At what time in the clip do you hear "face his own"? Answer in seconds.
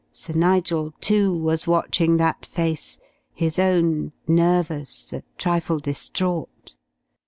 2.43-4.13